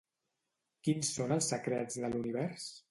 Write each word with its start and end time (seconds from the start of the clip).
Quins 0.87 1.11
són 1.19 1.37
els 1.37 1.53
secrets 1.55 2.03
de 2.05 2.13
l'univers? 2.17 2.71